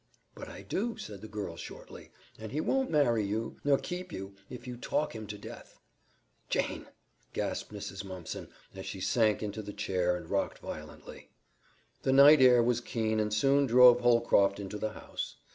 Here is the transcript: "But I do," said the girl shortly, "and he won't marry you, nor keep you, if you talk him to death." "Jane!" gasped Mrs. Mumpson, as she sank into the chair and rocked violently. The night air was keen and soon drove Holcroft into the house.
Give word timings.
"But 0.33 0.49
I 0.49 0.63
do," 0.63 0.97
said 0.97 1.21
the 1.21 1.27
girl 1.27 1.55
shortly, 1.55 2.09
"and 2.39 2.51
he 2.51 2.59
won't 2.59 2.89
marry 2.89 3.23
you, 3.23 3.57
nor 3.63 3.77
keep 3.77 4.11
you, 4.11 4.33
if 4.49 4.65
you 4.65 4.75
talk 4.75 5.13
him 5.13 5.27
to 5.27 5.37
death." 5.37 5.77
"Jane!" 6.49 6.87
gasped 7.33 7.71
Mrs. 7.71 8.03
Mumpson, 8.03 8.49
as 8.73 8.87
she 8.87 8.99
sank 8.99 9.43
into 9.43 9.61
the 9.61 9.73
chair 9.73 10.15
and 10.15 10.27
rocked 10.27 10.57
violently. 10.57 11.29
The 12.01 12.13
night 12.13 12.41
air 12.41 12.63
was 12.63 12.81
keen 12.81 13.19
and 13.19 13.31
soon 13.31 13.67
drove 13.67 13.99
Holcroft 13.99 14.59
into 14.59 14.79
the 14.79 14.93
house. 14.93 15.35